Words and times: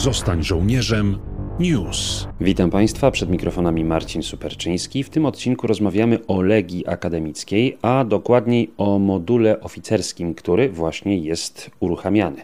Zostań 0.00 0.44
żołnierzem 0.44 1.18
News. 1.58 2.28
Witam 2.40 2.70
Państwa, 2.70 3.10
przed 3.10 3.30
mikrofonami 3.30 3.84
Marcin 3.84 4.22
Superczyński. 4.22 5.04
W 5.04 5.10
tym 5.10 5.26
odcinku 5.26 5.66
rozmawiamy 5.66 6.26
o 6.26 6.42
Legii 6.42 6.86
Akademickiej, 6.86 7.78
a 7.82 8.04
dokładniej 8.04 8.70
o 8.76 8.98
module 8.98 9.60
oficerskim, 9.60 10.34
który 10.34 10.68
właśnie 10.68 11.18
jest 11.18 11.70
uruchamiany. 11.80 12.42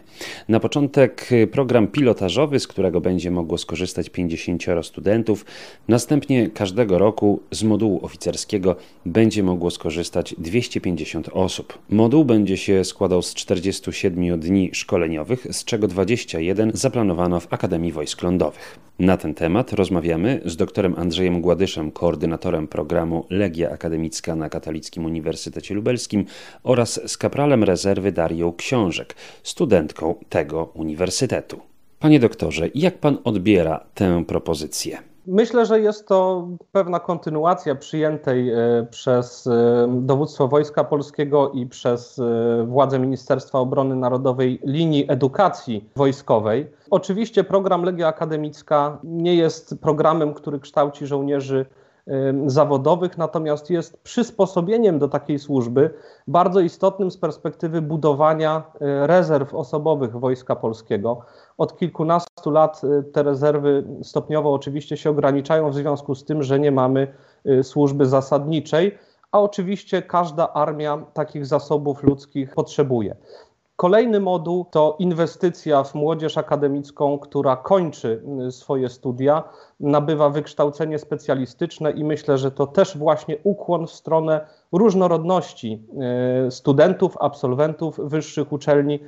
Na 0.49 0.59
początek 0.59 1.29
program 1.51 1.87
pilotażowy, 1.87 2.59
z 2.59 2.67
którego 2.67 3.01
będzie 3.01 3.31
mogło 3.31 3.57
skorzystać 3.57 4.09
50 4.09 4.65
studentów. 4.81 5.45
Następnie 5.87 6.49
każdego 6.49 6.97
roku 6.97 7.39
z 7.51 7.63
modułu 7.63 8.05
oficerskiego 8.05 8.75
będzie 9.05 9.43
mogło 9.43 9.71
skorzystać 9.71 10.35
250 10.37 11.29
osób. 11.33 11.77
Moduł 11.89 12.25
będzie 12.25 12.57
się 12.57 12.83
składał 12.83 13.21
z 13.21 13.33
47 13.33 14.39
dni 14.39 14.69
szkoleniowych, 14.73 15.47
z 15.51 15.63
czego 15.63 15.87
21 15.87 16.71
zaplanowano 16.73 17.39
w 17.39 17.53
Akademii 17.53 17.91
Wojsk 17.91 18.23
Lądowych. 18.23 18.86
Na 18.99 19.17
ten 19.17 19.33
temat 19.33 19.73
rozmawiamy 19.73 20.41
z 20.45 20.55
doktorem 20.55 20.95
Andrzejem 20.97 21.41
Gładyszem, 21.41 21.91
koordynatorem 21.91 22.67
programu 22.67 23.25
Legia 23.29 23.69
Akademicka 23.69 24.35
na 24.35 24.49
Katolickim 24.49 25.05
Uniwersytecie 25.05 25.75
Lubelskim 25.75 26.25
oraz 26.63 27.11
z 27.11 27.17
kapralem 27.17 27.63
rezerwy 27.63 28.11
Darią 28.11 28.53
Książek, 28.53 29.15
studentką 29.43 30.15
tego 30.29 30.65
uniwersytetu. 30.73 31.59
Panie 31.99 32.19
doktorze, 32.19 32.69
jak 32.75 32.97
pan 32.97 33.17
odbiera 33.23 33.85
tę 33.93 34.23
propozycję? 34.27 34.97
Myślę, 35.27 35.65
że 35.65 35.79
jest 35.79 36.07
to 36.07 36.47
pewna 36.71 36.99
kontynuacja 36.99 37.75
przyjętej 37.75 38.49
e, 38.49 38.87
przez 38.89 39.47
e, 39.47 39.87
dowództwo 39.91 40.47
Wojska 40.47 40.83
Polskiego 40.83 41.51
i 41.51 41.65
przez 41.65 42.19
e, 42.19 42.65
władze 42.65 42.99
Ministerstwa 42.99 43.59
Obrony 43.59 43.95
Narodowej 43.95 44.59
linii 44.63 45.05
edukacji 45.11 45.89
wojskowej. 45.95 46.71
Oczywiście 46.89 47.43
program 47.43 47.83
Legia 47.83 48.07
Akademicka 48.07 48.97
nie 49.03 49.35
jest 49.35 49.81
programem, 49.81 50.33
który 50.33 50.59
kształci 50.59 51.07
żołnierzy 51.07 51.65
zawodowych, 52.45 53.17
natomiast 53.17 53.69
jest 53.69 54.03
przysposobieniem 54.03 54.99
do 54.99 55.07
takiej 55.07 55.39
służby 55.39 55.93
bardzo 56.27 56.59
istotnym 56.59 57.11
z 57.11 57.17
perspektywy 57.17 57.81
budowania 57.81 58.63
rezerw 59.05 59.53
osobowych 59.53 60.11
Wojska 60.19 60.55
Polskiego. 60.55 61.21
Od 61.57 61.77
kilkunastu 61.77 62.51
lat 62.51 62.81
y, 62.83 63.03
te 63.03 63.23
rezerwy 63.23 63.83
stopniowo 64.03 64.53
oczywiście 64.53 64.97
się 64.97 65.09
ograniczają 65.09 65.69
w 65.69 65.75
związku 65.75 66.15
z 66.15 66.25
tym, 66.25 66.43
że 66.43 66.59
nie 66.59 66.71
mamy 66.71 67.13
y, 67.45 67.63
służby 67.63 68.05
zasadniczej, 68.05 68.97
a 69.31 69.39
oczywiście 69.39 70.01
każda 70.01 70.53
armia 70.53 71.05
takich 71.13 71.45
zasobów 71.45 72.03
ludzkich 72.03 72.53
potrzebuje. 72.53 73.15
Kolejny 73.75 74.19
moduł 74.19 74.65
to 74.71 74.95
inwestycja 74.99 75.83
w 75.83 75.95
młodzież 75.95 76.37
akademicką, 76.37 77.19
która 77.19 77.55
kończy 77.55 78.23
y, 78.47 78.51
swoje 78.51 78.89
studia, 78.89 79.43
nabywa 79.79 80.29
wykształcenie 80.29 80.99
specjalistyczne 80.99 81.91
i 81.91 82.03
myślę, 82.03 82.37
że 82.37 82.51
to 82.51 82.67
też 82.67 82.97
właśnie 82.97 83.37
ukłon 83.43 83.87
w 83.87 83.91
stronę 83.91 84.47
różnorodności 84.71 85.87
studentów, 86.49 87.17
absolwentów 87.19 87.99
wyższych 88.03 88.51
uczelni 88.51 88.99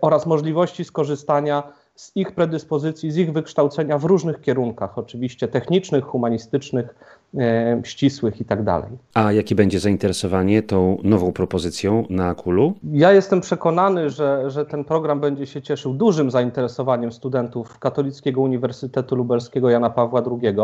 oraz 0.00 0.26
możliwości 0.26 0.84
skorzystania 0.84 1.72
z 1.96 2.12
ich 2.14 2.32
predyspozycji, 2.32 3.10
z 3.10 3.16
ich 3.16 3.32
wykształcenia 3.32 3.98
w 3.98 4.04
różnych 4.04 4.40
kierunkach, 4.40 4.98
oczywiście 4.98 5.48
technicznych, 5.48 6.04
humanistycznych, 6.04 6.94
e, 7.38 7.80
ścisłych 7.84 8.38
itd. 8.38 8.64
Tak 8.64 8.84
A 9.14 9.32
jakie 9.32 9.54
będzie 9.54 9.80
zainteresowanie 9.80 10.62
tą 10.62 10.98
nową 11.02 11.32
propozycją 11.32 12.04
na 12.10 12.34
Kulu? 12.34 12.74
Ja 12.92 13.12
jestem 13.12 13.40
przekonany, 13.40 14.10
że, 14.10 14.50
że 14.50 14.66
ten 14.66 14.84
program 14.84 15.20
będzie 15.20 15.46
się 15.46 15.62
cieszył 15.62 15.94
dużym 15.94 16.30
zainteresowaniem 16.30 17.12
studentów 17.12 17.78
Katolickiego 17.78 18.40
Uniwersytetu 18.40 19.16
Lubelskiego 19.16 19.70
Jana 19.70 19.90
Pawła 19.90 20.22
II. 20.30 20.56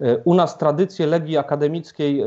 E, 0.00 0.18
u 0.24 0.34
nas 0.34 0.58
tradycje 0.58 1.06
Legii 1.06 1.38
Akademickiej 1.38 2.20
e, 2.20 2.26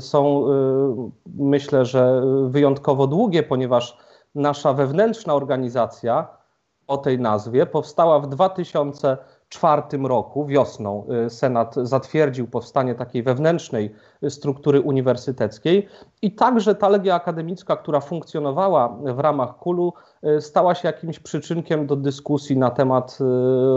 są, 0.00 0.46
e, 0.46 1.10
myślę, 1.38 1.84
że 1.84 2.22
wyjątkowo 2.48 3.06
długie, 3.06 3.42
ponieważ 3.42 3.98
nasza 4.34 4.72
wewnętrzna 4.72 5.34
organizacja, 5.34 6.43
o 6.86 6.98
tej 6.98 7.18
nazwie 7.18 7.66
powstała 7.66 8.20
w 8.20 8.28
2004 8.28 9.82
roku, 10.02 10.46
wiosną. 10.46 11.06
Y, 11.26 11.30
Senat 11.30 11.74
zatwierdził 11.82 12.46
powstanie 12.46 12.94
takiej 12.94 13.22
wewnętrznej 13.22 13.94
struktury 14.28 14.80
uniwersyteckiej 14.80 15.88
i 16.22 16.32
także 16.32 16.74
ta 16.74 16.88
legia 16.88 17.14
akademicka, 17.14 17.76
która 17.76 18.00
funkcjonowała 18.00 18.96
w 19.04 19.18
ramach 19.18 19.58
KULU, 19.58 19.92
y, 20.26 20.40
stała 20.40 20.74
się 20.74 20.88
jakimś 20.88 21.18
przyczynkiem 21.18 21.86
do 21.86 21.96
dyskusji 21.96 22.58
na 22.58 22.70
temat 22.70 23.18
y, 23.20 23.24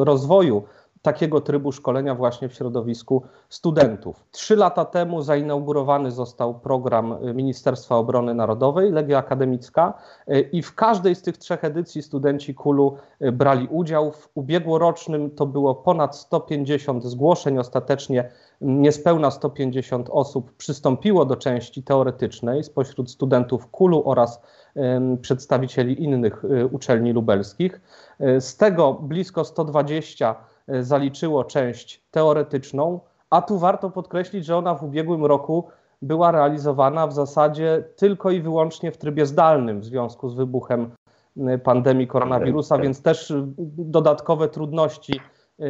rozwoju 0.06 0.64
takiego 1.08 1.42
trybu 1.42 1.72
szkolenia 1.72 2.16
właśnie 2.16 2.50
w 2.50 2.54
środowisku 2.54 3.24
studentów. 3.50 4.26
Trzy 4.32 4.56
lata 4.56 4.86
temu 4.86 5.22
zainaugurowany 5.22 6.12
został 6.12 6.60
program 6.60 7.18
Ministerstwa 7.36 7.96
Obrony 7.96 8.34
Narodowej, 8.34 8.92
Legia 8.92 9.18
Akademicka 9.18 9.94
i 10.52 10.62
w 10.62 10.76
każdej 10.76 11.16
z 11.16 11.22
tych 11.22 11.38
trzech 11.38 11.64
edycji 11.64 12.02
studenci 12.02 12.56
KULU 12.56 12.98
brali 13.32 13.68
udział. 13.68 14.12
W 14.12 14.30
ubiegłorocznym 14.34 15.32
to 15.32 15.46
było 15.46 15.76
ponad 15.76 16.16
150 16.16 17.04
zgłoszeń, 17.04 17.58
ostatecznie 17.58 18.30
niespełna 18.62 19.32
150 19.32 20.10
osób 20.12 20.52
przystąpiło 20.52 21.26
do 21.26 21.36
części 21.36 21.84
teoretycznej 21.84 22.64
spośród 22.64 23.12
studentów 23.12 23.68
KULU 23.68 24.04
oraz 24.06 24.42
przedstawicieli 25.22 26.04
innych 26.04 26.44
y, 26.44 26.68
uczelni 26.68 27.14
lubelskich. 27.14 27.82
Z 28.40 28.58
tego 28.58 28.94
blisko 28.94 29.46
120 29.46 30.36
E, 30.36 30.57
zaliczyło 30.82 31.44
część 31.44 32.04
teoretyczną, 32.12 33.00
a 33.30 33.42
tu 33.42 33.60
warto 33.60 33.90
podkreślić, 33.90 34.46
że 34.46 34.58
ona 34.58 34.76
w 34.76 34.84
ubiegłym 34.84 35.26
roku 35.26 35.68
była 36.02 36.32
realizowana 36.32 37.08
w 37.08 37.14
zasadzie 37.14 37.84
tylko 37.96 38.32
i 38.32 38.42
wyłącznie 38.42 38.92
w 38.92 38.98
trybie 38.98 39.26
zdalnym 39.26 39.80
w 39.80 39.86
związku 39.86 40.30
z 40.30 40.36
wybuchem 40.36 40.92
e, 41.38 41.58
pandemii 41.58 42.08
koronawirusa, 42.08 42.76
tak. 42.76 42.84
więc 42.84 43.02
też 43.02 43.32
e, 43.32 43.48
dodatkowe 43.78 44.50
trudności 44.50 45.22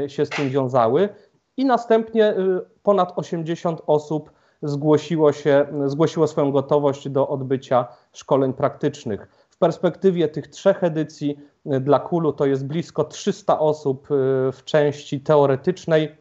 się 0.07 0.25
z 0.25 0.29
tym 0.29 0.49
wiązały. 0.49 1.09
I 1.57 1.65
następnie 1.65 2.35
ponad 2.83 3.13
80 3.15 3.81
osób 3.87 4.31
zgłosiło, 4.61 5.31
się, 5.31 5.65
zgłosiło 5.85 6.27
swoją 6.27 6.51
gotowość 6.51 7.09
do 7.09 7.27
odbycia 7.27 7.87
szkoleń 8.13 8.53
praktycznych. 8.53 9.27
W 9.57 9.59
perspektywie 9.59 10.27
tych 10.27 10.47
trzech 10.47 10.83
edycji 10.83 11.37
y, 11.73 11.79
dla 11.79 11.99
Kulu 11.99 12.33
to 12.33 12.45
jest 12.45 12.65
blisko 12.65 13.03
300 13.03 13.59
osób 13.59 14.11
y, 14.11 14.15
w 14.51 14.63
części 14.65 15.21
teoretycznej 15.21 16.15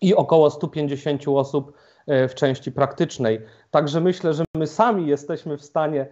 i 0.00 0.14
około 0.14 0.50
150 0.50 1.22
osób 1.28 1.72
y, 2.08 2.28
w 2.28 2.34
części 2.34 2.72
praktycznej. 2.72 3.40
Także 3.70 4.00
myślę, 4.00 4.34
że 4.34 4.44
my 4.56 4.66
sami 4.66 5.06
jesteśmy 5.06 5.56
w 5.56 5.64
stanie 5.64 6.06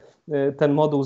ten 0.58 0.72
moduł 0.72 1.04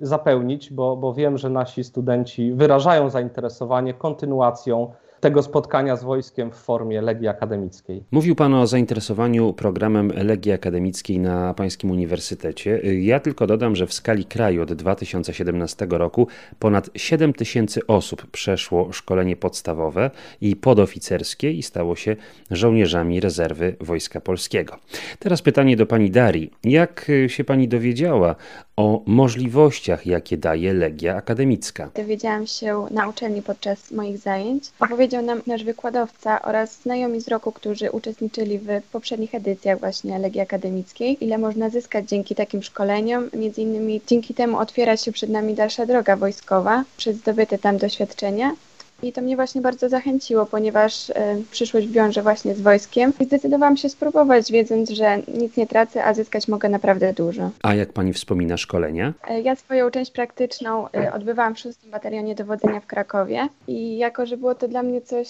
zapełnić, 0.00 0.72
bo, 0.72 0.96
bo 0.96 1.14
wiem, 1.14 1.38
że 1.38 1.50
nasi 1.50 1.84
studenci 1.84 2.52
wyrażają 2.52 3.10
zainteresowanie 3.10 3.94
kontynuacją 3.94 4.92
tego 5.24 5.42
spotkania 5.42 5.96
z 5.96 6.04
wojskiem 6.04 6.50
w 6.50 6.54
formie 6.54 7.02
Legii 7.02 7.28
Akademickiej. 7.28 8.04
Mówił 8.10 8.34
Pan 8.34 8.54
o 8.54 8.66
zainteresowaniu 8.66 9.52
programem 9.52 10.12
Legii 10.16 10.52
Akademickiej 10.52 11.18
na 11.18 11.54
Pańskim 11.54 11.90
Uniwersytecie. 11.90 12.80
Ja 13.00 13.20
tylko 13.20 13.46
dodam, 13.46 13.76
że 13.76 13.86
w 13.86 13.94
skali 13.94 14.24
kraju 14.24 14.62
od 14.62 14.72
2017 14.72 15.86
roku 15.90 16.28
ponad 16.58 16.90
7 16.94 17.32
tysięcy 17.32 17.86
osób 17.86 18.26
przeszło 18.30 18.92
szkolenie 18.92 19.36
podstawowe 19.36 20.10
i 20.40 20.56
podoficerskie 20.56 21.52
i 21.52 21.62
stało 21.62 21.96
się 21.96 22.16
żołnierzami 22.50 23.20
rezerwy 23.20 23.76
Wojska 23.80 24.20
Polskiego. 24.20 24.76
Teraz 25.18 25.42
pytanie 25.42 25.76
do 25.76 25.86
Pani 25.86 26.10
Darii. 26.10 26.50
Jak 26.64 27.10
się 27.26 27.44
Pani 27.44 27.68
dowiedziała 27.68 28.36
o 28.76 29.02
możliwościach, 29.06 30.06
jakie 30.06 30.36
daje 30.36 30.72
Legia 30.72 31.16
Akademicka? 31.16 31.90
Dowiedziałam 31.94 32.46
się 32.46 32.86
na 32.90 33.08
uczelni 33.08 33.42
podczas 33.42 33.90
moich 33.90 34.18
zajęć. 34.18 34.64
Opowiedział 34.80 35.14
powiedział 35.14 35.36
nam 35.36 35.42
nasz 35.46 35.64
wykładowca 35.64 36.42
oraz 36.42 36.82
znajomi 36.82 37.20
z 37.20 37.28
roku, 37.28 37.52
którzy 37.52 37.90
uczestniczyli 37.90 38.58
w 38.58 38.82
poprzednich 38.92 39.34
edycjach 39.34 39.80
właśnie 39.80 40.18
Legii 40.18 40.40
Akademickiej, 40.40 41.24
ile 41.24 41.38
można 41.38 41.70
zyskać 41.70 42.08
dzięki 42.08 42.34
takim 42.34 42.62
szkoleniom. 42.62 43.30
Między 43.32 43.60
innymi 43.62 44.00
dzięki 44.06 44.34
temu 44.34 44.58
otwiera 44.58 44.96
się 44.96 45.12
przed 45.12 45.30
nami 45.30 45.54
dalsza 45.54 45.86
droga 45.86 46.16
wojskowa 46.16 46.84
przez 46.96 47.16
zdobyte 47.16 47.58
tam 47.58 47.78
doświadczenia. 47.78 48.54
I 49.02 49.12
to 49.12 49.22
mnie 49.22 49.36
właśnie 49.36 49.60
bardzo 49.60 49.88
zachęciło, 49.88 50.46
ponieważ 50.46 51.10
y, 51.10 51.14
przyszłość 51.50 51.88
wiąże 51.88 52.22
właśnie 52.22 52.54
z 52.54 52.60
wojskiem. 52.60 53.12
I 53.20 53.24
zdecydowałam 53.24 53.76
się 53.76 53.88
spróbować, 53.88 54.52
wiedząc, 54.52 54.90
że 54.90 55.18
nic 55.34 55.56
nie 55.56 55.66
tracę, 55.66 56.04
a 56.04 56.14
zyskać 56.14 56.48
mogę 56.48 56.68
naprawdę 56.68 57.12
dużo. 57.12 57.50
A 57.62 57.74
jak 57.74 57.92
pani 57.92 58.12
wspomina 58.12 58.56
szkolenia? 58.56 59.12
Y, 59.30 59.40
ja 59.40 59.56
swoją 59.56 59.90
część 59.90 60.10
praktyczną 60.10 60.86
y, 60.86 61.12
odbywałam 61.12 61.54
w 61.54 61.58
6 61.58 61.78
batalionie 61.86 62.34
dowodzenia 62.34 62.80
w 62.80 62.86
Krakowie 62.86 63.48
i 63.68 63.96
jako, 63.98 64.26
że 64.26 64.36
było 64.36 64.54
to 64.54 64.68
dla 64.68 64.82
mnie 64.82 65.00
coś 65.00 65.28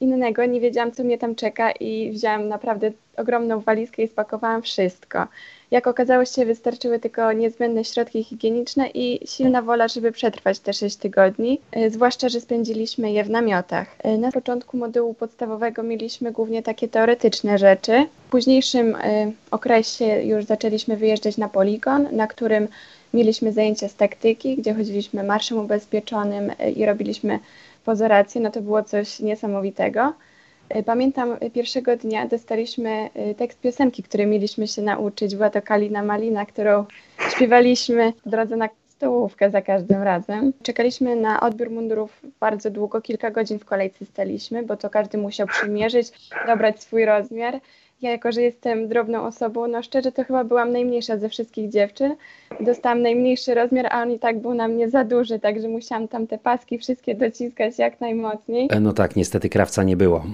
innego, 0.00 0.44
nie 0.44 0.60
wiedziałam, 0.60 0.92
co 0.92 1.04
mnie 1.04 1.18
tam 1.18 1.34
czeka 1.34 1.72
i 1.72 2.10
wzięłam 2.10 2.48
naprawdę 2.48 2.90
ogromną 3.16 3.60
walizkę 3.60 4.02
i 4.02 4.08
spakowałam 4.08 4.62
wszystko. 4.62 5.26
Jak 5.70 5.86
okazało 5.86 6.24
się, 6.24 6.44
wystarczyły 6.44 6.98
tylko 6.98 7.32
niezbędne 7.32 7.84
środki 7.84 8.24
higieniczne 8.24 8.88
i 8.94 9.26
silna 9.26 9.62
wola, 9.62 9.88
żeby 9.88 10.12
przetrwać 10.12 10.58
te 10.58 10.72
6 10.72 10.96
tygodni, 10.96 11.60
e, 11.72 11.90
zwłaszcza, 11.90 12.28
że 12.28 12.40
spędziliśmy 12.40 13.12
je 13.12 13.24
w 13.24 13.30
namiotach. 13.30 13.96
E, 13.98 14.18
na 14.18 14.32
początku 14.32 14.76
modułu 14.76 15.14
podstawowego 15.14 15.82
mieliśmy 15.82 16.32
głównie 16.32 16.62
takie 16.62 16.88
teoretyczne 16.88 17.58
rzeczy. 17.58 18.06
W 18.26 18.30
późniejszym 18.30 18.94
e, 18.94 19.32
okresie 19.50 20.22
już 20.22 20.44
zaczęliśmy 20.44 20.96
wyjeżdżać 20.96 21.36
na 21.36 21.48
poligon, 21.48 22.08
na 22.12 22.26
którym 22.26 22.68
mieliśmy 23.14 23.52
zajęcia 23.52 23.88
z 23.88 23.94
taktyki, 23.94 24.56
gdzie 24.56 24.74
chodziliśmy 24.74 25.22
marszem 25.22 25.58
ubezpieczonym 25.58 26.52
i 26.76 26.86
robiliśmy 26.86 27.38
pozorację. 27.84 28.40
No 28.40 28.50
to 28.50 28.60
było 28.60 28.82
coś 28.82 29.20
niesamowitego. 29.20 30.12
E, 30.68 30.82
pamiętam 30.82 31.36
e, 31.40 31.50
pierwszego 31.50 31.96
dnia 31.96 32.26
dostaliśmy 32.26 33.10
e, 33.14 33.34
tekst 33.34 33.60
piosenki, 33.60 34.02
której 34.02 34.26
mieliśmy 34.26 34.68
się 34.68 34.82
nauczyć. 34.82 35.36
Była 35.36 35.50
to 35.50 35.62
Kalina 35.62 36.02
Malina, 36.02 36.46
którą 36.46 36.84
śpiewaliśmy 37.30 38.12
w 38.26 38.30
drodze 38.30 38.56
na 38.56 38.68
stołówkę 38.88 39.50
za 39.50 39.62
każdym 39.62 40.02
razem. 40.02 40.52
Czekaliśmy 40.62 41.16
na 41.16 41.40
odbiór 41.40 41.70
mundurów 41.70 42.20
bardzo 42.40 42.70
długo, 42.70 43.00
kilka 43.00 43.30
godzin 43.30 43.58
w 43.58 43.64
kolejce 43.64 44.06
staliśmy, 44.06 44.62
bo 44.62 44.76
to 44.76 44.90
każdy 44.90 45.18
musiał 45.18 45.46
przymierzyć, 45.46 46.12
dobrać 46.46 46.82
swój 46.82 47.04
rozmiar. 47.04 47.60
Ja 48.02 48.10
jako, 48.10 48.32
że 48.32 48.42
jestem 48.42 48.88
drobną 48.88 49.22
osobą, 49.22 49.68
no 49.68 49.82
szczerze 49.82 50.12
to 50.12 50.24
chyba 50.24 50.44
byłam 50.44 50.72
najmniejsza 50.72 51.18
ze 51.18 51.28
wszystkich 51.28 51.70
dziewczyn. 51.70 52.16
Dostałam 52.60 53.02
najmniejszy 53.02 53.54
rozmiar, 53.54 53.86
a 53.90 54.02
on 54.02 54.10
i 54.10 54.18
tak 54.18 54.40
był 54.40 54.54
na 54.54 54.68
mnie 54.68 54.88
za 54.88 55.04
duży, 55.04 55.38
także 55.38 55.68
musiałam 55.68 56.08
tam 56.08 56.26
te 56.26 56.38
paski 56.38 56.78
wszystkie 56.78 57.14
dociskać 57.14 57.78
jak 57.78 58.00
najmocniej. 58.00 58.68
E, 58.72 58.80
no 58.80 58.92
tak, 58.92 59.16
niestety 59.16 59.48
krawca 59.48 59.82
nie 59.82 59.96
było. 59.96 60.24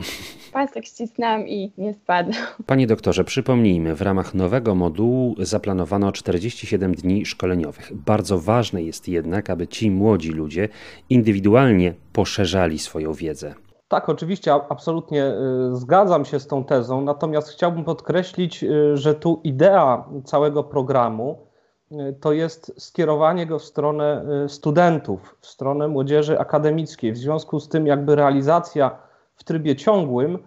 Pasek 0.53 0.87
ścisnęłam 0.87 1.49
i 1.49 1.73
nie 1.79 1.95
spadł. 1.95 2.33
Panie 2.67 2.87
doktorze, 2.87 3.25
przypomnijmy, 3.25 3.95
w 3.95 4.03
ramach 4.03 4.35
nowego 4.35 4.75
modułu 4.75 5.35
zaplanowano 5.39 6.13
47 6.13 6.95
dni 6.95 7.27
szkoleniowych. 7.27 7.93
Bardzo 7.95 8.39
ważne 8.39 8.83
jest 8.83 9.09
jednak, 9.09 9.51
aby 9.51 9.69
ci 9.69 9.91
młodzi 9.91 10.31
ludzie 10.31 10.69
indywidualnie 11.11 11.95
poszerzali 12.13 12.79
swoją 12.79 13.13
wiedzę. 13.13 13.55
Tak, 13.93 14.09
oczywiście, 14.09 14.55
absolutnie 14.55 15.25
y, 15.73 15.77
zgadzam 15.77 16.25
się 16.25 16.41
z 16.41 16.47
tą 16.47 16.65
tezą, 16.65 17.01
natomiast 17.01 17.49
chciałbym 17.49 17.85
podkreślić, 17.85 18.65
y, 18.65 18.97
że 18.97 19.15
tu 19.15 19.41
idea 19.45 20.05
całego 20.25 20.65
programu 20.65 21.47
y, 21.93 22.17
to 22.21 22.33
jest 22.33 22.75
skierowanie 22.79 23.47
go 23.47 23.59
w 23.59 23.65
stronę 23.65 24.25
studentów, 24.49 25.37
w 25.41 25.47
stronę 25.47 25.89
młodzieży 25.89 26.39
akademickiej. 26.39 27.13
W 27.13 27.19
związku 27.19 27.61
z 27.61 27.69
tym, 27.69 27.87
jakby 27.87 28.17
realizacja 28.17 28.99
w 29.35 29.45
trybie 29.45 29.77
ciągłym 29.77 30.39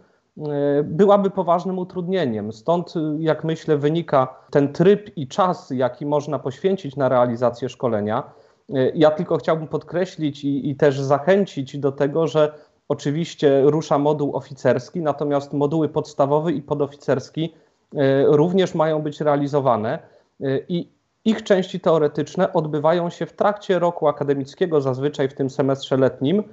byłaby 0.84 1.30
poważnym 1.30 1.80
utrudnieniem. 1.80 2.54
Stąd, 2.54 2.94
jak 3.20 3.44
myślę, 3.44 3.78
wynika 3.78 4.36
ten 4.52 4.74
tryb 4.74 5.18
i 5.18 5.28
czas, 5.28 5.70
jaki 5.70 6.06
można 6.06 6.40
poświęcić 6.40 6.96
na 6.96 7.10
realizację 7.10 7.70
szkolenia. 7.70 8.24
Ja 8.96 9.12
tylko 9.12 9.38
chciałbym 9.38 9.68
podkreślić 9.68 10.44
i, 10.44 10.70
i 10.70 10.76
też 10.76 11.02
zachęcić 11.02 11.78
do 11.78 11.92
tego, 11.92 12.28
że 12.28 12.54
Oczywiście 12.90 13.62
rusza 13.66 13.98
moduł 13.98 14.36
oficerski, 14.36 15.02
natomiast 15.02 15.54
moduły 15.54 15.90
podstawowy 15.90 16.52
i 16.52 16.62
podoficerski 16.62 17.54
e, 17.96 18.24
również 18.26 18.76
mają 18.76 19.02
być 19.02 19.22
realizowane 19.22 20.00
e, 20.42 20.60
i 20.70 20.90
ich 21.26 21.44
części 21.44 21.80
teoretyczne 21.80 22.54
odbywają 22.54 23.10
się 23.10 23.26
w 23.26 23.34
trakcie 23.34 23.80
roku 23.80 24.08
akademickiego, 24.08 24.82
zazwyczaj 24.82 25.30
w 25.30 25.34
tym 25.34 25.50
semestrze 25.50 25.98
letnim, 25.98 26.44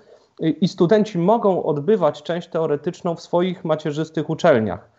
e, 0.42 0.48
i 0.48 0.68
studenci 0.68 1.18
mogą 1.18 1.62
odbywać 1.62 2.22
część 2.22 2.48
teoretyczną 2.48 3.14
w 3.14 3.20
swoich 3.20 3.64
macierzystych 3.64 4.30
uczelniach, 4.30 4.92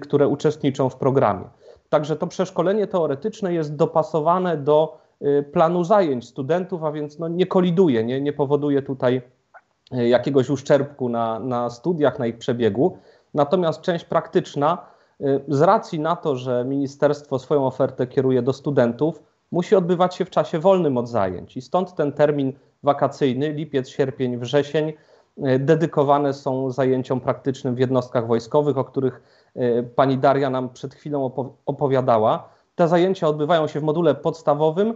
które 0.00 0.28
uczestniczą 0.28 0.88
w 0.88 0.96
programie. 0.96 1.44
Także 1.88 2.16
to 2.16 2.26
przeszkolenie 2.26 2.86
teoretyczne 2.86 3.54
jest 3.54 3.76
dopasowane 3.76 4.56
do 4.56 4.98
planu 5.52 5.84
zajęć 5.84 6.28
studentów, 6.28 6.84
a 6.84 6.92
więc 6.92 7.18
no 7.18 7.28
nie 7.28 7.46
koliduje, 7.46 8.04
nie, 8.04 8.20
nie 8.20 8.32
powoduje 8.32 8.82
tutaj 8.82 9.22
jakiegoś 9.90 10.50
uszczerbku 10.50 11.08
na, 11.08 11.40
na 11.40 11.70
studiach, 11.70 12.18
na 12.18 12.26
ich 12.26 12.38
przebiegu. 12.38 12.98
Natomiast 13.34 13.80
część 13.80 14.04
praktyczna, 14.04 14.78
e, 15.20 15.40
z 15.48 15.60
racji 15.60 16.00
na 16.00 16.16
to, 16.16 16.36
że 16.36 16.64
ministerstwo 16.64 17.38
swoją 17.38 17.66
ofertę 17.66 18.06
kieruje 18.06 18.42
do 18.42 18.52
studentów, 18.52 19.22
musi 19.52 19.76
odbywać 19.76 20.14
się 20.14 20.24
w 20.24 20.30
czasie 20.30 20.58
wolnym 20.58 20.96
od 20.96 21.08
zajęć. 21.08 21.56
I 21.56 21.62
stąd 21.62 21.94
ten 21.94 22.12
termin 22.12 22.52
wakacyjny, 22.82 23.52
lipiec, 23.52 23.88
sierpień, 23.88 24.38
wrzesień, 24.38 24.92
e, 25.42 25.58
dedykowane 25.58 26.32
są 26.34 26.70
zajęciom 26.70 27.20
praktycznym 27.20 27.74
w 27.74 27.78
jednostkach 27.78 28.26
wojskowych, 28.26 28.78
o 28.78 28.84
których 28.84 29.40
pani 29.96 30.18
Daria 30.18 30.50
nam 30.50 30.68
przed 30.68 30.94
chwilą 30.94 31.30
opowiadała. 31.66 32.48
Te 32.74 32.88
zajęcia 32.88 33.28
odbywają 33.28 33.66
się 33.66 33.80
w 33.80 33.82
module 33.82 34.14
podstawowym, 34.14 34.94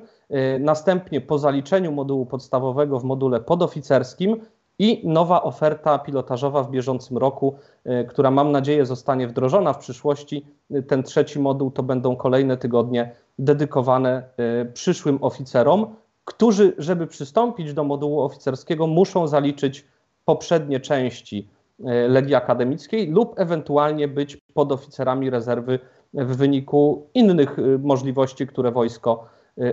następnie 0.61 1.21
po 1.21 1.39
zaliczeniu 1.39 1.93
modułu 1.93 2.27
podstawowego 2.27 3.01
w 3.01 3.05
module 3.05 3.41
podoficerskim 3.41 4.41
i 4.79 5.09
nowa 5.09 5.43
oferta 5.43 5.99
pilotażowa 5.99 6.63
w 6.63 6.71
bieżącym 6.71 7.19
roku, 7.19 7.55
e, 7.85 8.05
która 8.05 8.31
mam 8.31 8.53
nadzieję 8.53 8.87
zostanie 8.87 9.29
wdrożona 9.29 9.73
w 9.73 9.79
przyszłości. 9.79 10.47
Ten 10.89 11.03
trzeci 11.03 11.41
moduł 11.41 11.71
to 11.71 11.83
będą 11.83 12.17
kolejne 12.17 12.57
tygodnie 12.57 13.13
dedykowane 13.39 14.23
e, 14.37 14.65
przyszłym 14.65 15.19
oficerom, 15.21 15.87
którzy, 16.25 16.75
żeby 16.79 17.07
przystąpić 17.07 17.75
do 17.75 17.85
modułu 17.85 18.21
oficerskiego, 18.21 18.87
muszą 18.87 19.27
zaliczyć 19.27 19.85
poprzednie 20.25 20.81
części 20.81 21.49
e, 21.85 22.09
Legii 22.09 22.35
Akademickiej 22.35 23.11
lub 23.11 23.41
ewentualnie 23.41 24.09
być 24.09 24.39
podoficerami 24.55 25.31
rezerwy 25.31 25.79
w 26.15 26.37
wyniku 26.37 27.07
innych 27.15 27.57
możliwości, 27.79 28.47
które 28.47 28.73
wojsko 28.73 29.25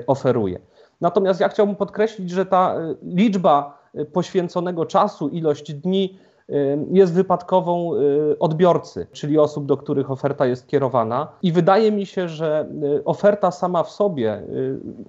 oferuje. 0.08 0.60
Natomiast 1.02 1.40
ja 1.40 1.50
chciałbym 1.50 1.76
podkreślić, 1.76 2.30
że 2.30 2.46
ta 2.46 2.76
liczba 3.04 3.81
poświęconego 4.14 4.86
czasu, 4.86 5.30
ilość 5.30 5.74
dni 5.74 6.18
y, 6.50 6.86
jest 6.92 7.14
wypadkową 7.14 7.96
y, 7.96 8.40
odbiorcy, 8.40 9.08
czyli 9.12 9.40
osób, 9.40 9.66
do 9.66 9.78
których 9.78 10.12
oferta 10.12 10.46
jest 10.46 10.68
kierowana. 10.68 11.28
I 11.42 11.52
wydaje 11.52 11.92
mi 11.92 12.06
się, 12.06 12.30
że 12.30 12.70
y, 13.00 13.04
oferta 13.04 13.52
sama 13.52 13.84
w 13.84 13.92
sobie, 13.92 14.42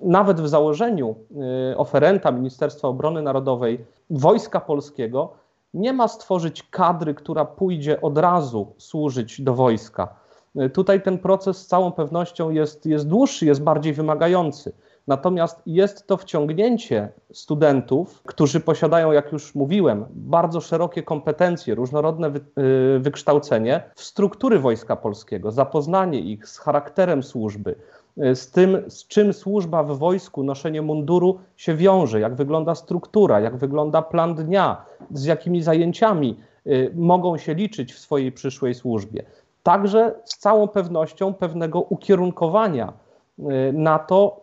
nawet 0.02 0.40
w 0.40 0.48
założeniu 0.48 1.14
oferenta 1.76 2.32
Ministerstwa 2.32 2.88
Obrony 2.88 3.22
Narodowej, 3.22 3.84
Wojska 4.10 4.60
Polskiego, 4.60 5.32
nie 5.74 5.92
ma 5.92 6.08
stworzyć 6.08 6.62
kadry, 6.62 7.14
która 7.14 7.44
pójdzie 7.44 8.00
od 8.00 8.18
razu 8.18 8.72
służyć 8.78 9.42
do 9.42 9.54
wojska. 9.54 10.14
Tutaj 10.72 11.02
ten 11.02 11.18
proces 11.18 11.56
z 11.56 11.66
całą 11.66 11.92
pewnością 11.92 12.50
jest, 12.50 12.86
jest 12.86 13.08
dłuższy, 13.08 13.46
jest 13.46 13.62
bardziej 13.62 13.92
wymagający. 13.92 14.72
Natomiast 15.06 15.62
jest 15.66 16.06
to 16.06 16.16
wciągnięcie 16.16 17.08
studentów, 17.32 18.22
którzy 18.22 18.60
posiadają, 18.60 19.12
jak 19.12 19.32
już 19.32 19.54
mówiłem, 19.54 20.04
bardzo 20.10 20.60
szerokie 20.60 21.02
kompetencje, 21.02 21.74
różnorodne 21.74 22.30
wy, 22.30 22.40
y, 22.96 22.98
wykształcenie 22.98 23.82
w 23.94 24.02
struktury 24.02 24.58
Wojska 24.58 24.96
Polskiego, 24.96 25.50
zapoznanie 25.50 26.20
ich 26.20 26.48
z 26.48 26.58
charakterem 26.58 27.22
służby, 27.22 27.74
y, 28.18 28.36
z 28.36 28.50
tym, 28.50 28.82
z 28.88 29.06
czym 29.06 29.32
służba 29.32 29.82
w 29.82 29.98
wojsku, 29.98 30.42
noszenie 30.42 30.82
munduru 30.82 31.38
się 31.56 31.74
wiąże, 31.74 32.20
jak 32.20 32.34
wygląda 32.34 32.74
struktura, 32.74 33.40
jak 33.40 33.56
wygląda 33.56 34.02
plan 34.02 34.34
dnia, 34.34 34.84
z 35.10 35.24
jakimi 35.24 35.62
zajęciami 35.62 36.36
y, 36.66 36.92
mogą 36.94 37.38
się 37.38 37.54
liczyć 37.54 37.92
w 37.92 37.98
swojej 37.98 38.32
przyszłej 38.32 38.74
służbie. 38.74 39.22
Także 39.62 40.14
z 40.24 40.38
całą 40.38 40.68
pewnością 40.68 41.34
pewnego 41.34 41.80
ukierunkowania 41.80 42.92
na 43.72 43.98
to, 43.98 44.40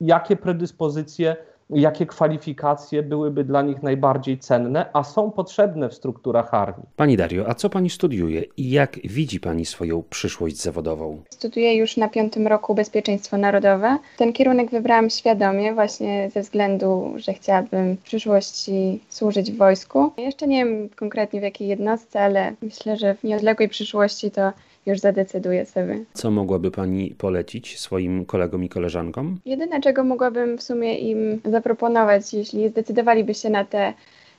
jakie 0.00 0.36
predyspozycje, 0.36 1.36
jakie 1.70 2.06
kwalifikacje 2.06 3.02
byłyby 3.02 3.44
dla 3.44 3.62
nich 3.62 3.82
najbardziej 3.82 4.38
cenne, 4.38 4.86
a 4.92 5.04
są 5.04 5.30
potrzebne 5.30 5.88
w 5.88 5.94
strukturach 5.94 6.54
armii. 6.54 6.86
Pani 6.96 7.16
Dario, 7.16 7.48
a 7.48 7.54
co 7.54 7.70
Pani 7.70 7.90
studiuje 7.90 8.44
i 8.56 8.70
jak 8.70 8.96
widzi 9.04 9.40
Pani 9.40 9.66
swoją 9.66 10.02
przyszłość 10.10 10.56
zawodową? 10.56 11.22
Studiuję 11.30 11.76
już 11.76 11.96
na 11.96 12.08
piątym 12.08 12.46
roku 12.46 12.74
bezpieczeństwo 12.74 13.36
narodowe. 13.36 13.98
Ten 14.16 14.32
kierunek 14.32 14.70
wybrałam 14.70 15.10
świadomie, 15.10 15.74
właśnie 15.74 16.30
ze 16.30 16.40
względu, 16.42 17.12
że 17.16 17.32
chciałabym 17.32 17.96
w 17.96 18.02
przyszłości 18.02 19.00
służyć 19.08 19.52
w 19.52 19.56
wojsku. 19.56 20.12
Jeszcze 20.18 20.46
nie 20.46 20.64
wiem 20.64 20.88
konkretnie 20.88 21.40
w 21.40 21.42
jakiej 21.42 21.68
jednostce, 21.68 22.20
ale 22.20 22.52
myślę, 22.62 22.96
że 22.96 23.14
w 23.14 23.24
nieodległej 23.24 23.68
przyszłości 23.68 24.30
to 24.30 24.52
już 24.90 25.00
zadecyduję 25.00 25.66
sobie. 25.66 26.04
Co 26.14 26.30
mogłaby 26.30 26.70
Pani 26.70 27.14
polecić 27.18 27.80
swoim 27.80 28.24
kolegom 28.24 28.64
i 28.64 28.68
koleżankom? 28.68 29.38
Jedyne, 29.46 29.80
czego 29.80 30.04
mogłabym 30.04 30.58
w 30.58 30.62
sumie 30.62 30.98
im 30.98 31.40
zaproponować, 31.44 32.34
jeśli 32.34 32.68
zdecydowaliby 32.68 33.34
się 33.34 33.50
na 33.50 33.64
te 33.64 33.92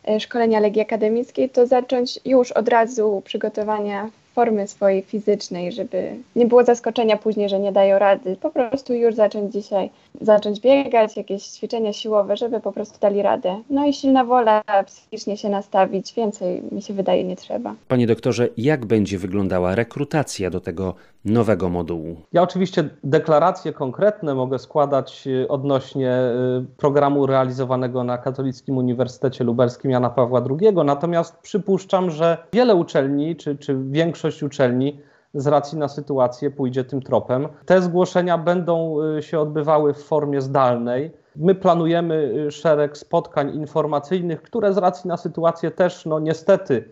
e, 0.08 0.20
szkolenia 0.20 0.60
Legii 0.60 0.81
Akademickiej, 0.81 1.50
to 1.50 1.67
zacząć 1.67 2.20
już 2.25 2.51
od 2.51 2.70
razu 2.70 3.22
przygotowania 3.25 4.10
formy 4.34 4.67
swojej 4.67 5.01
fizycznej, 5.01 5.72
żeby 5.72 6.15
nie 6.36 6.46
było 6.46 6.63
zaskoczenia 6.63 7.17
później, 7.17 7.50
że 7.50 7.60
nie 7.60 7.72
dają 7.72 8.00
rady. 8.00 8.36
Po 8.41 8.50
prostu 8.50 8.93
już 8.93 9.15
zacząć 9.15 9.53
dzisiaj, 9.53 9.89
zacząć 10.21 10.59
biegać, 10.59 11.17
jakieś 11.17 11.43
ćwiczenia 11.43 11.93
siłowe, 11.93 12.37
żeby 12.37 12.59
po 12.59 12.71
prostu 12.71 12.99
dali 12.99 13.21
radę. 13.21 13.61
No 13.69 13.85
i 13.87 13.93
silna 13.93 14.25
wola, 14.25 14.61
psychicznie 14.85 15.37
się 15.37 15.49
nastawić, 15.49 16.13
więcej 16.13 16.63
mi 16.71 16.81
się 16.81 16.93
wydaje 16.93 17.23
nie 17.23 17.35
trzeba. 17.35 17.75
Panie 17.87 18.07
doktorze, 18.07 18.47
jak 18.57 18.85
będzie 18.85 19.17
wyglądała 19.17 19.75
rekrutacja 19.75 20.49
do 20.49 20.59
tego 20.61 20.93
nowego 21.25 21.69
modułu? 21.69 22.15
Ja 22.33 22.41
oczywiście 22.41 22.89
deklaracje 23.03 23.73
konkretne 23.73 24.35
mogę 24.35 24.59
składać 24.59 25.27
y, 25.27 25.47
odnośnie 25.47 26.11
y, 26.11 26.77
programu 26.77 27.25
realizowanego 27.25 28.03
na 28.03 28.17
Katolickim 28.17 28.77
Uniwersytecie 28.77 29.43
Lubelskim 29.43 29.91
Jana 29.91 30.09
Pawła 30.09 30.43
II, 30.49 30.73
natomiast 30.85 31.37
przypuszczam, 31.37 32.11
że 32.11 32.37
wiele 32.53 32.75
uczelni, 32.75 33.35
czy, 33.35 33.55
czy 33.55 33.77
większość 33.89 34.43
uczelni 34.43 34.99
z 35.33 35.47
racji 35.47 35.77
na 35.77 35.88
sytuację 35.88 36.51
pójdzie 36.51 36.83
tym 36.83 37.01
tropem. 37.01 37.47
Te 37.65 37.81
zgłoszenia 37.81 38.38
będą 38.38 39.03
y, 39.17 39.21
się 39.21 39.39
odbywały 39.39 39.93
w 39.93 40.03
formie 40.03 40.41
zdalnej. 40.41 41.11
My 41.35 41.55
planujemy 41.55 42.47
szereg 42.51 42.97
spotkań 42.97 43.55
informacyjnych, 43.55 44.41
które 44.41 44.73
z 44.73 44.77
racji 44.77 45.07
na 45.07 45.17
sytuację 45.17 45.71
też, 45.71 46.05
no 46.05 46.19
niestety, 46.19 46.85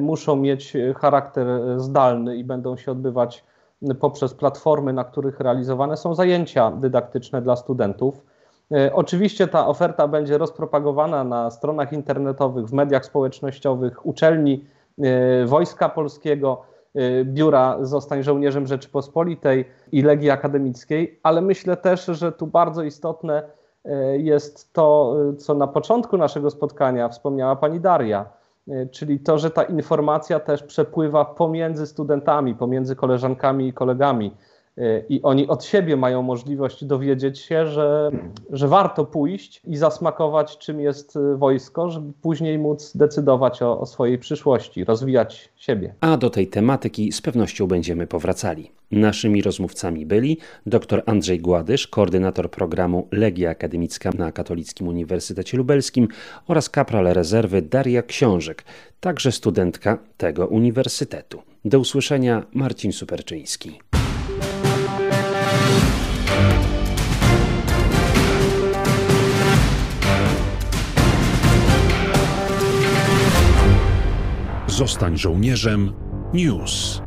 muszą 0.00 0.36
mieć 0.36 0.76
charakter 0.96 1.46
zdalny 1.76 2.36
i 2.36 2.44
będą 2.44 2.76
się 2.76 2.92
odbywać 2.92 3.44
poprzez 4.00 4.34
platformy, 4.34 4.92
na 4.92 5.04
których 5.04 5.40
realizowane 5.40 5.96
są 5.96 6.14
zajęcia 6.14 6.70
dydaktyczne 6.70 7.42
dla 7.42 7.56
studentów. 7.56 8.22
Oczywiście 8.92 9.48
ta 9.48 9.66
oferta 9.66 10.08
będzie 10.08 10.38
rozpropagowana 10.38 11.24
na 11.24 11.50
stronach 11.50 11.92
internetowych, 11.92 12.66
w 12.66 12.72
mediach 12.72 13.04
społecznościowych, 13.04 14.06
uczelni 14.06 14.64
Wojska 15.46 15.88
Polskiego, 15.88 16.62
Biura 17.24 17.78
Zostań 17.80 18.22
Żołnierzem 18.22 18.66
Rzeczypospolitej 18.66 19.64
i 19.92 20.02
Legii 20.02 20.30
Akademickiej, 20.30 21.20
ale 21.22 21.42
myślę 21.42 21.76
też, 21.76 22.04
że 22.04 22.32
tu 22.32 22.46
bardzo 22.46 22.82
istotne 22.82 23.42
jest 24.16 24.72
to, 24.72 25.16
co 25.38 25.54
na 25.54 25.66
początku 25.66 26.16
naszego 26.16 26.50
spotkania 26.50 27.08
wspomniała 27.08 27.56
pani 27.56 27.80
Daria 27.80 28.40
czyli 28.90 29.20
to, 29.20 29.38
że 29.38 29.50
ta 29.50 29.62
informacja 29.62 30.40
też 30.40 30.62
przepływa 30.62 31.24
pomiędzy 31.24 31.86
studentami, 31.86 32.54
pomiędzy 32.54 32.96
koleżankami 32.96 33.68
i 33.68 33.72
kolegami. 33.72 34.36
E, 34.80 35.02
I 35.08 35.22
oni 35.22 35.48
od 35.48 35.64
siebie 35.64 35.96
mają 35.96 36.22
możliwość 36.22 36.84
dowiedzieć 36.84 37.38
się, 37.38 37.66
że, 37.66 38.10
że 38.50 38.68
warto 38.68 39.04
pójść 39.04 39.62
i 39.66 39.76
zasmakować, 39.76 40.58
czym 40.58 40.80
jest 40.80 41.18
wojsko, 41.36 41.90
żeby 41.90 42.12
później 42.22 42.58
móc 42.58 42.96
decydować 42.96 43.62
o, 43.62 43.80
o 43.80 43.86
swojej 43.86 44.18
przyszłości, 44.18 44.84
rozwijać 44.84 45.52
siebie. 45.56 45.94
A 46.00 46.16
do 46.16 46.30
tej 46.30 46.46
tematyki 46.46 47.12
z 47.12 47.20
pewnością 47.20 47.66
będziemy 47.66 48.06
powracali. 48.06 48.70
Naszymi 48.90 49.42
rozmówcami 49.42 50.06
byli 50.06 50.38
dr 50.66 51.02
Andrzej 51.06 51.40
Gładysz, 51.40 51.86
koordynator 51.86 52.50
programu 52.50 53.08
Legia 53.12 53.50
Akademicka 53.50 54.10
na 54.18 54.32
Katolickim 54.32 54.88
Uniwersytecie 54.88 55.56
Lubelskim 55.56 56.08
oraz 56.48 56.70
kapral 56.70 57.04
rezerwy 57.04 57.62
Daria 57.62 58.02
Książek, 58.02 58.64
także 59.00 59.32
studentka 59.32 59.98
tego 60.16 60.46
uniwersytetu. 60.46 61.42
Do 61.64 61.78
usłyszenia, 61.78 62.46
Marcin 62.52 62.92
Superczyński. 62.92 63.80
Zostań 74.80 75.18
żołnierzem. 75.18 75.92
News. 76.34 77.02